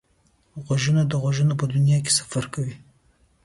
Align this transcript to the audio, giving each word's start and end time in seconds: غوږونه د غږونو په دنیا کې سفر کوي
غوږونه 0.65 1.01
د 1.05 1.13
غږونو 1.21 1.53
په 1.59 1.65
دنیا 1.73 1.97
کې 2.05 2.11
سفر 2.19 2.43
کوي 2.53 2.75